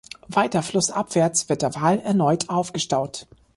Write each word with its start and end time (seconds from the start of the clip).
Weiter 0.27 0.63
flussabwärts 0.63 1.47
wird 1.47 1.61
der 1.61 1.75
Vaal 1.75 1.99
erneut 1.99 2.49
aufgestaut. 2.49 3.27